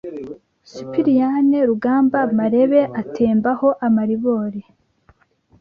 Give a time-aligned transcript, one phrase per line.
[0.71, 4.61] Sipiriyani Rugamba Marebe atembaho amaribori